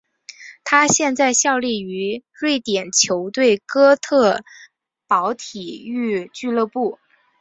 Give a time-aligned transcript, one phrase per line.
[0.63, 4.41] 他现在效力于瑞典球队哥特
[5.05, 6.97] 堡体育俱乐部。